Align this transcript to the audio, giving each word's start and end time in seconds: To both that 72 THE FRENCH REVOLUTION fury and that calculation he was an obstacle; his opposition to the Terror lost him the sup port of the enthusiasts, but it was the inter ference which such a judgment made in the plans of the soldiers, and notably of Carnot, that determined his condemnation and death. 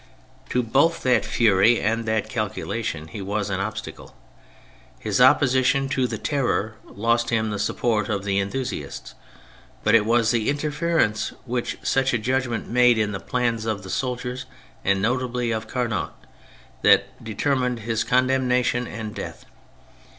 To 0.49 0.63
both 0.63 1.03
that 1.03 1.25
72 1.25 1.25
THE 1.27 1.29
FRENCH 1.29 1.37
REVOLUTION 1.37 1.77
fury 1.77 1.81
and 1.91 2.05
that 2.07 2.27
calculation 2.27 3.07
he 3.09 3.21
was 3.21 3.51
an 3.51 3.59
obstacle; 3.59 4.15
his 4.97 5.21
opposition 5.21 5.89
to 5.89 6.07
the 6.07 6.17
Terror 6.17 6.73
lost 6.85 7.29
him 7.29 7.51
the 7.51 7.59
sup 7.59 7.77
port 7.77 8.09
of 8.09 8.23
the 8.23 8.39
enthusiasts, 8.39 9.13
but 9.83 9.93
it 9.93 10.07
was 10.07 10.31
the 10.31 10.49
inter 10.49 10.71
ference 10.71 11.33
which 11.45 11.77
such 11.83 12.15
a 12.15 12.17
judgment 12.17 12.67
made 12.67 12.97
in 12.97 13.11
the 13.11 13.19
plans 13.19 13.65
of 13.67 13.83
the 13.83 13.91
soldiers, 13.91 14.47
and 14.83 15.03
notably 15.03 15.51
of 15.51 15.67
Carnot, 15.67 16.09
that 16.81 17.23
determined 17.23 17.81
his 17.81 18.03
condemnation 18.03 18.87
and 18.87 19.13
death. 19.13 19.45